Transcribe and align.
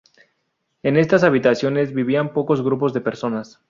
En 0.81 0.97
estas 0.97 1.23
habitaciones 1.23 1.93
vivían 1.93 2.33
pocos 2.33 2.63
grupos 2.63 2.91
de 2.91 3.01
personas. 3.01 3.59